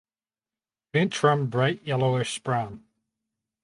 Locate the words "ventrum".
0.95-1.47